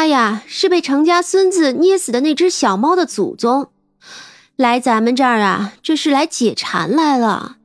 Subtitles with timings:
[0.00, 3.68] 他呀是被程家孙子捏死的那只小猫的祖宗，
[4.56, 7.58] 来咱们这儿啊，这是来解馋来了。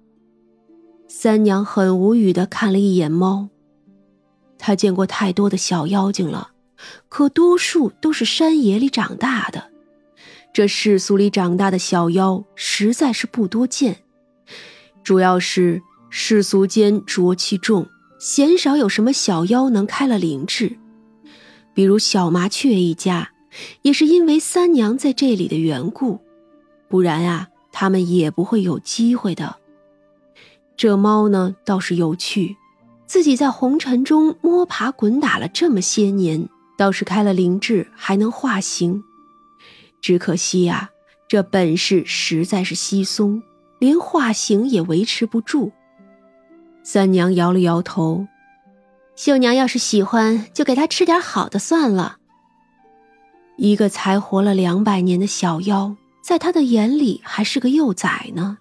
[1.07, 3.47] 三娘很无语的看了一眼猫，
[4.57, 6.49] 她见过太多的小妖精了，
[7.07, 9.69] 可多数都是山野里长大的，
[10.53, 13.99] 这世俗里长大的小妖实在是不多见。
[15.05, 17.87] 主要是世俗间浊气重，
[18.19, 20.77] 鲜少有什么小妖能开了灵智。
[21.75, 23.31] 比如小麻雀一家，
[23.81, 26.21] 也是因为三娘在这里的缘故，
[26.87, 29.57] 不然啊，他们也不会有机会的。
[30.77, 32.55] 这猫呢，倒是有趣，
[33.05, 36.47] 自己在红尘中摸爬滚打了这么些年，
[36.77, 39.03] 倒是开了灵智，还能化形。
[40.01, 40.91] 只可惜呀，
[41.27, 43.43] 这本事实在是稀松，
[43.79, 45.73] 连化形也维持不住。
[46.83, 48.25] 三娘摇了摇头。
[49.15, 52.17] 秀娘要是喜欢，就给他吃点好的算了。
[53.57, 58.57] 一个才活了两百年的小妖，在他的眼里还是个幼崽呢。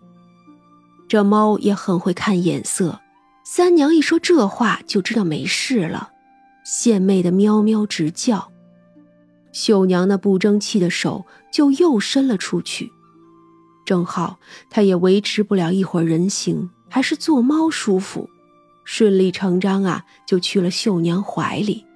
[1.09, 3.01] 这猫也很会看眼色，
[3.45, 6.11] 三娘一说这话，就知道没事了，
[6.65, 8.53] 献媚的喵喵直叫。
[9.53, 12.93] 秀娘那不争气的手就又伸了出去，
[13.85, 14.39] 正好
[14.71, 18.31] 她也维持不了一会儿人形，还是做猫舒服。
[18.85, 21.87] 顺理成章啊，就去了秀娘怀里。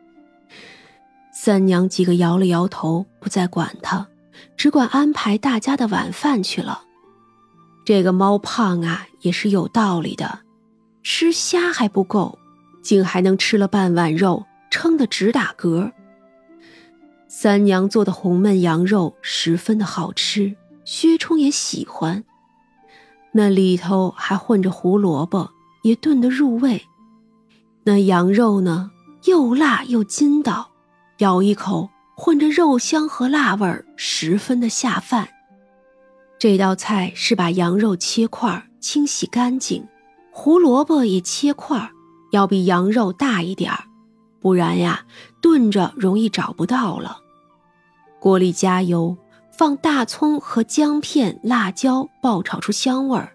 [1.32, 4.08] 三娘几个摇了摇头，不再管他，
[4.56, 6.82] 只管安排大家的晚饭去了。
[7.84, 10.40] 这个猫胖啊，也是有道理的，
[11.02, 12.38] 吃虾还不够，
[12.82, 15.92] 竟还能吃了半碗肉，撑得直打嗝。
[17.28, 22.24] 三娘做的红焖羊肉十分的好吃，薛冲也喜欢，
[23.32, 25.52] 那里头还混着胡萝卜。
[25.88, 26.84] 也炖得入味，
[27.84, 28.90] 那羊肉呢，
[29.24, 30.68] 又辣又筋道，
[31.18, 35.26] 咬一口混着肉香和辣味儿，十分的下饭。
[36.38, 39.88] 这道菜是把羊肉切块，清洗干净，
[40.30, 41.90] 胡萝卜也切块，
[42.32, 43.84] 要比羊肉大一点儿，
[44.40, 45.06] 不然呀，
[45.40, 47.16] 炖着容易找不到了。
[48.20, 49.16] 锅里加油，
[49.50, 53.32] 放大葱和姜片、辣椒，爆炒出香味儿，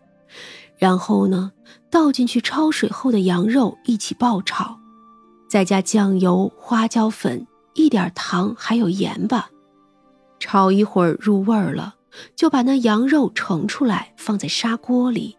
[0.77, 1.51] 然后呢。
[1.89, 4.79] 倒进去焯水后的羊肉一起爆炒，
[5.47, 7.45] 再加酱油、花椒粉、
[7.75, 9.51] 一点糖，还有盐吧。
[10.39, 11.93] 炒一会儿入味儿了，
[12.35, 15.37] 就把那羊肉盛出来放在砂锅里。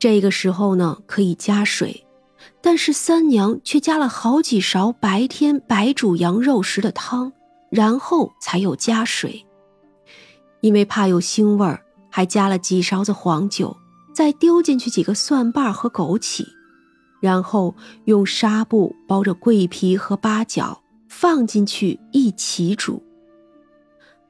[0.00, 2.04] 这个时候呢，可以加水，
[2.60, 7.32] 但是三娘却加了好几勺白天白煮羊肉时的汤，
[7.70, 9.46] 然后才又加水，
[10.60, 13.76] 因为怕有腥味儿，还加了几勺子黄酒。
[14.16, 16.46] 再丢进去几个蒜瓣和枸杞，
[17.20, 23.02] 然后用纱布包着桂皮和八角，放进去一起煮。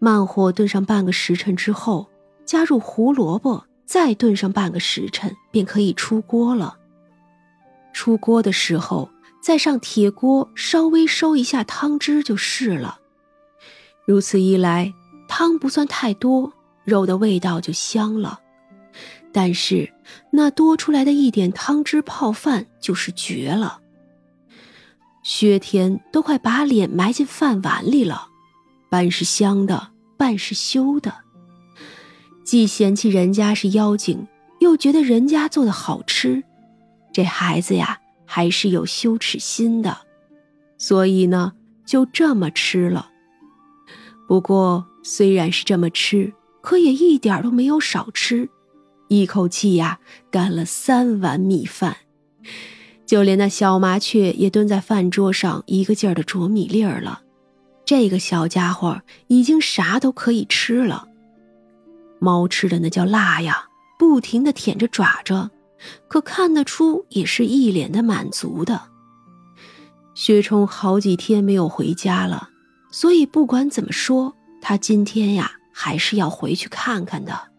[0.01, 2.09] 慢火炖上半个时辰之后，
[2.45, 6.77] 加入胡萝卜，再炖上半个时辰，便可以出锅了。
[7.93, 9.09] 出锅的时候，
[9.41, 12.99] 再上铁锅稍微收一下汤汁就是了。
[14.05, 14.93] 如此一来，
[15.29, 16.53] 汤不算太多，
[16.83, 18.41] 肉的味道就香了。
[19.37, 19.93] 但是，
[20.31, 23.81] 那多出来的一点汤汁泡饭就是绝了。
[25.23, 28.29] 薛天都快把脸埋进饭碗里了，
[28.89, 31.17] 半是香的，半是羞的，
[32.45, 34.27] 既嫌弃人家是妖精，
[34.61, 36.43] 又觉得人家做的好吃。
[37.13, 39.99] 这孩子呀，还是有羞耻心的，
[40.79, 41.53] 所以呢，
[41.85, 43.11] 就这么吃了。
[44.27, 46.33] 不过，虽然是这么吃，
[46.63, 48.49] 可也一点都没有少吃。
[49.09, 50.01] 一口气呀，
[50.31, 51.97] 干了三碗米饭，
[53.07, 57.23] 就连那小麻雀也蹲在饭桌上，一个劲儿的啄米粒儿了。
[57.85, 61.07] 这个小家伙已经啥都可以吃了。
[62.19, 63.67] 猫吃的那叫辣呀，
[63.97, 65.51] 不停的舔着爪着，
[66.09, 68.83] 可看得出也是一脸的满足的。
[70.15, 72.49] 薛冲好几天没有回家了，
[72.91, 77.53] 所以不管怎么说，他今天呀还是要回去看看的。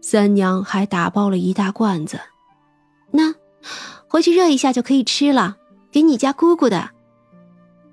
[0.00, 2.20] 三娘还打包了一大罐子，
[3.10, 3.34] 那
[4.08, 5.56] 回去热一下就可以吃了，
[5.90, 6.90] 给你家姑姑的。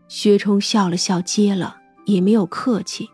[0.08, 3.10] 薛冲笑了笑，接了，也没有客气。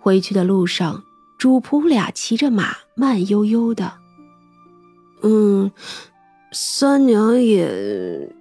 [0.00, 1.04] 回去的路上，
[1.36, 3.94] 主仆俩骑着马，慢悠悠的。
[5.22, 5.70] 嗯，
[6.52, 8.34] 三娘也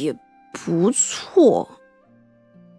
[0.00, 0.16] 也
[0.52, 1.68] 不错，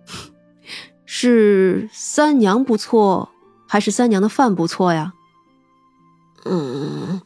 [1.06, 3.30] 是三娘不错，
[3.68, 5.13] 还是三娘的饭不错呀？
[6.45, 7.22] 嗯，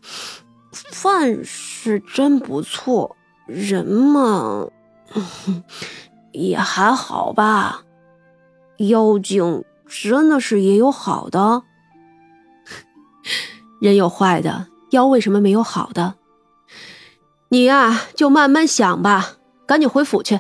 [0.71, 3.15] 饭是真不错，
[3.45, 4.69] 人嘛，
[6.31, 7.83] 也还好吧。
[8.77, 11.63] 妖精真的是也有好的，
[13.79, 16.15] 人有坏的，妖为什么没有好的？
[17.49, 19.37] 你呀，就慢慢想吧，
[19.67, 20.39] 赶紧回府去。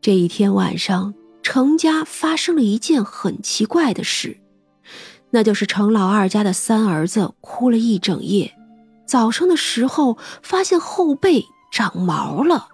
[0.00, 4.40] 这一天晚上，程家发生了一件很奇怪的事，
[5.30, 8.54] 那就是程老二家的三儿子哭了一整夜，
[9.06, 12.68] 早上的时候发现后背长毛了，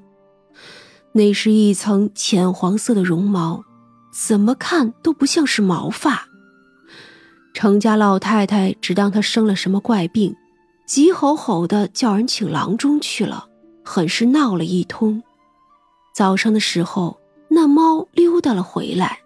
[1.13, 3.65] 那是一层浅黄色的绒毛。
[4.13, 6.29] 怎么看都不像是毛发。
[7.53, 10.37] 程家老太太只当他生了什么怪病，
[10.87, 13.49] 急吼吼的叫人请郎中去了，
[13.85, 15.21] 很是闹了一通。
[16.15, 17.19] 早上的时候，
[17.49, 19.19] 那猫溜达了回来，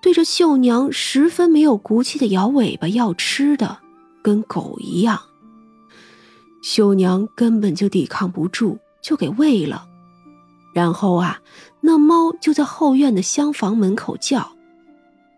[0.00, 3.78] 对着秀娘十分没有骨气的摇尾巴要吃的，
[4.22, 5.20] 跟狗一样。
[6.62, 9.86] 秀娘根本就抵抗不住，就给喂了。
[10.74, 11.40] 然后啊。
[11.82, 14.52] 那猫就在后院的厢房门口叫，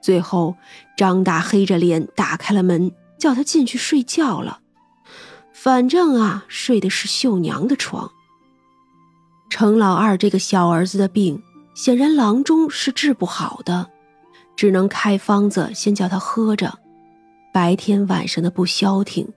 [0.02, 0.56] 最后
[0.96, 4.58] 张大黑着脸打开了门，叫他进去睡觉了。
[5.52, 8.10] 反正啊，睡的是秀娘的床。
[9.50, 11.40] 程老二这个小儿子的病，
[11.74, 13.90] 显然郎中是治不好的，
[14.56, 16.78] 只能开方子先叫他喝着。
[17.52, 19.28] 白天晚上的不消停，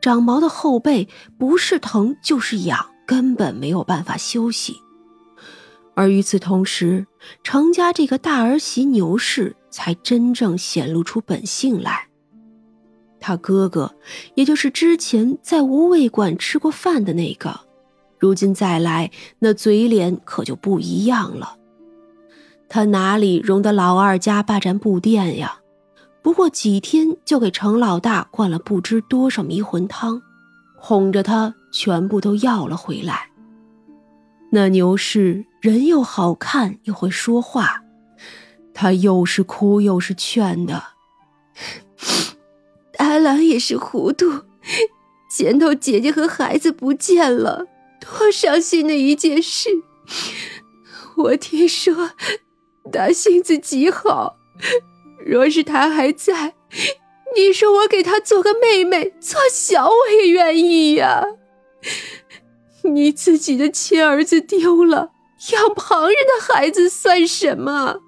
[0.00, 1.08] 长毛的后背
[1.38, 4.76] 不是疼就是痒，根本没有办法休息。
[5.94, 7.06] 而与此同时，
[7.44, 12.08] 程家这个大儿媳牛氏才真正显露出本性来。
[13.20, 13.94] 他哥哥，
[14.34, 17.60] 也就是之前在无味馆吃过饭的那个，
[18.18, 21.56] 如今再来，那嘴脸可就不一样了。
[22.72, 25.58] 他哪里容得老二家霸占布店呀？
[26.22, 30.22] 不过几天就给程老大灌了不知多少迷魂汤，
[30.76, 33.30] 哄着他全部都要了回来。
[34.52, 37.82] 那牛氏人又好看又会说话，
[38.72, 40.84] 他又是哭又是劝的。
[42.96, 44.44] 大郎也是糊涂，
[45.28, 47.66] 前头姐姐和孩子不见了，
[47.98, 49.70] 多伤心的一件事。
[51.16, 52.12] 我听说
[52.92, 54.36] 他性子极好，
[55.24, 56.54] 若是他还在，
[57.36, 61.24] 你说我给他做个妹妹做小，我也愿意呀。
[62.82, 65.10] 你自己的亲儿子丢了，
[65.52, 68.00] 养旁人的孩子算什么？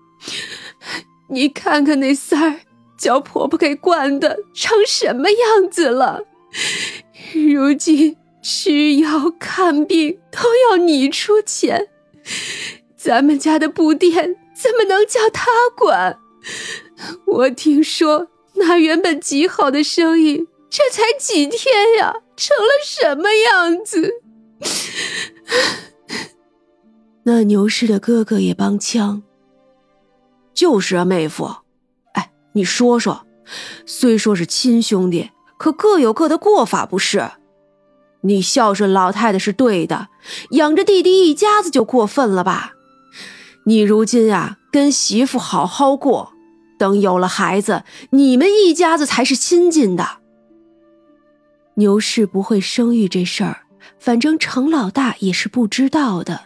[1.28, 2.60] 你看看那三儿，
[2.98, 6.24] 叫婆婆给惯的成什么样子了？
[7.34, 11.88] 如今吃药看病都要你出钱，
[12.96, 16.18] 咱们家的布店怎么能叫他管？
[17.26, 24.12] 我听说那原本极好的生意，这才几天呀，成了什么样子？
[27.24, 29.22] 那牛氏的哥哥也帮腔。
[30.54, 31.50] 就是啊，妹夫，
[32.12, 33.26] 哎，你说说，
[33.86, 37.32] 虽说是亲兄弟，可各有各的过法，不是？
[38.20, 40.08] 你孝顺老太太是对的，
[40.50, 42.74] 养着弟弟一家子就过分了吧？
[43.64, 46.32] 你如今啊，跟媳妇好好过，
[46.78, 50.18] 等有了孩子，你们一家子才是亲近的。
[51.74, 53.62] 牛氏不会生育这事儿。
[53.98, 56.40] 反正程老大也是不知道的，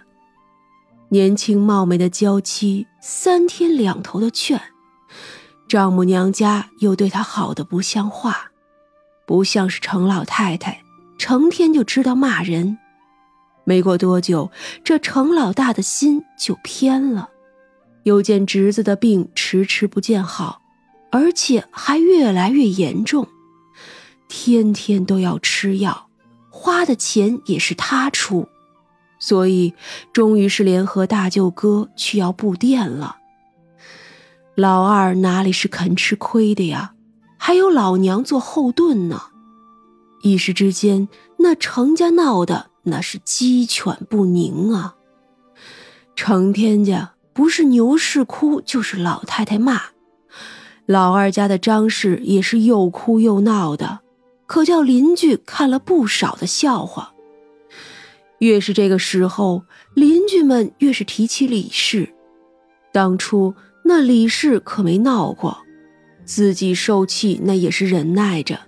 [1.10, 4.60] 年轻貌美的娇妻三天两头的劝，
[5.68, 8.50] 丈母娘家又对她好的不像话，
[9.26, 10.82] 不像是程老太太，
[11.18, 12.78] 成天就知道骂人。
[13.68, 14.52] 没过多久，
[14.84, 17.30] 这程老大的心就偏了，
[18.04, 20.62] 又见侄子的病迟迟不见好，
[21.10, 23.26] 而且还越来越严重，
[24.28, 26.06] 天天都要吃药。
[26.48, 28.48] 花的钱也是他出，
[29.18, 29.74] 所以
[30.12, 33.16] 终于是联合大舅哥去要布店了。
[34.54, 36.92] 老二哪里是肯吃亏的呀？
[37.36, 39.20] 还有老娘做后盾呢。
[40.22, 41.08] 一时之间，
[41.38, 44.94] 那程家闹的那是鸡犬不宁啊！
[46.14, 49.76] 程天家不是牛氏哭，就是老太太骂；
[50.86, 54.00] 老二家的张氏也是又哭又闹的。
[54.46, 57.12] 可叫邻居看了不少的笑话。
[58.38, 59.64] 越是这个时候，
[59.94, 62.14] 邻居们越是提起李氏。
[62.92, 65.58] 当初那李氏可没闹过，
[66.24, 68.60] 自己受气那也是忍耐着。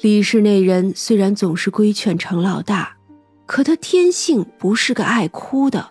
[0.00, 2.96] 李氏那人虽然总是规劝程老大，
[3.44, 5.90] 可他天性不是个爱哭的，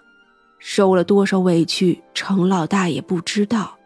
[0.58, 3.78] 受了多少委屈，程老大也不知道。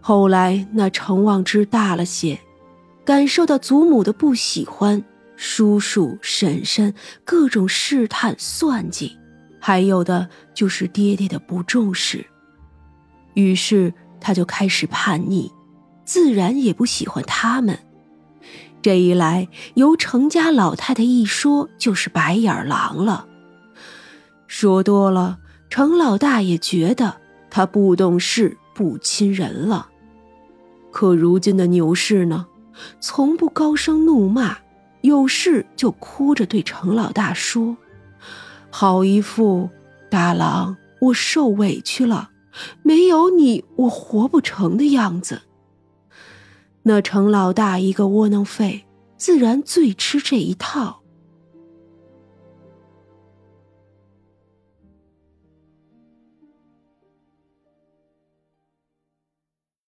[0.00, 2.38] 后来那程望之大了些。
[3.04, 5.02] 感受到祖母的不喜欢，
[5.34, 6.94] 叔叔婶婶
[7.24, 9.18] 各种试探算计，
[9.58, 12.24] 还有的就是爹爹的不重视。
[13.34, 15.50] 于是他就开始叛逆，
[16.04, 17.76] 自然也不喜欢他们。
[18.82, 23.28] 这一来，由程家老太太一说就是白眼狼了。
[24.48, 25.38] 说多了，
[25.70, 27.14] 程老大也觉得
[27.48, 29.88] 他不懂事、不亲人了。
[30.90, 32.46] 可如今的牛氏呢，
[33.00, 34.58] 从不高声怒骂，
[35.02, 37.76] 有事就哭着对程老大说
[38.68, 39.70] ：“好一副
[40.10, 42.30] 大郎，我受委屈了，
[42.82, 45.42] 没有你我活不成的样子。”
[46.84, 48.84] 那程老大一个窝囊废，
[49.16, 51.01] 自然最吃这一套。